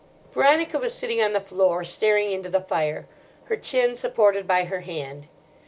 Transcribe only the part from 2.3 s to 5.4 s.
into the fire, her chin supported by her hand.